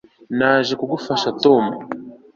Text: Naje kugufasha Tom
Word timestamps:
Naje 0.37 0.73
kugufasha 0.81 1.29
Tom 1.43 1.63